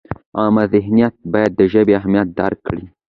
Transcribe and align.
عامه 0.39 0.63
ذهنیت 0.73 1.15
باید 1.33 1.51
د 1.55 1.61
ژبې 1.73 1.93
اهمیت 1.99 2.27
درک 2.39 2.59
کړي. 2.67 2.83